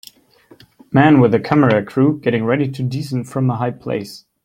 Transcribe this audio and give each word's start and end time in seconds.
Man 0.91 1.19
with 1.19 1.31
a 1.35 1.39
camera 1.39 1.85
crew 1.85 2.19
getting 2.21 2.43
ready 2.43 2.67
to 2.71 2.81
descend 2.81 3.29
from 3.29 3.51
a 3.51 3.57
high 3.57 3.69
place. 3.69 4.25